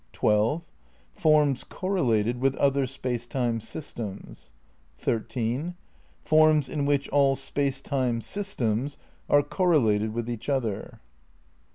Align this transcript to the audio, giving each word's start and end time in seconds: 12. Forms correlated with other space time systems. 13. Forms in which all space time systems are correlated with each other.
12. 0.13 0.65
Forms 1.13 1.63
correlated 1.63 2.41
with 2.41 2.55
other 2.55 2.87
space 2.87 3.27
time 3.27 3.61
systems. 3.61 4.51
13. 4.97 5.75
Forms 6.25 6.67
in 6.67 6.85
which 6.87 7.07
all 7.09 7.35
space 7.35 7.81
time 7.81 8.19
systems 8.19 8.97
are 9.29 9.43
correlated 9.43 10.11
with 10.11 10.27
each 10.27 10.49
other. 10.49 11.01